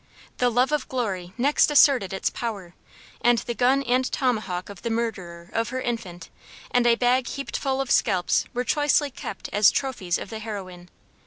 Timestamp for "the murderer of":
4.81-5.69